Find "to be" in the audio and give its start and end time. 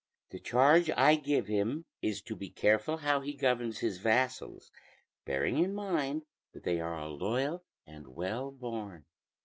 2.23-2.49